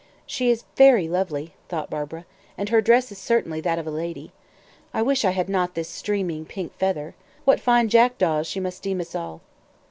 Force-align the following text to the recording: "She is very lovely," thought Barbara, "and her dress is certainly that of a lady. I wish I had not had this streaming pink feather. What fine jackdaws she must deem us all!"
"She 0.25 0.49
is 0.49 0.63
very 0.75 1.07
lovely," 1.07 1.53
thought 1.69 1.91
Barbara, 1.91 2.25
"and 2.57 2.69
her 2.69 2.81
dress 2.81 3.11
is 3.11 3.19
certainly 3.19 3.61
that 3.61 3.77
of 3.77 3.85
a 3.85 3.91
lady. 3.91 4.31
I 4.95 5.03
wish 5.03 5.23
I 5.23 5.29
had 5.29 5.47
not 5.47 5.69
had 5.69 5.75
this 5.75 5.89
streaming 5.89 6.43
pink 6.43 6.73
feather. 6.79 7.13
What 7.45 7.59
fine 7.59 7.87
jackdaws 7.87 8.47
she 8.47 8.59
must 8.59 8.81
deem 8.81 8.99
us 8.99 9.13
all!" 9.13 9.41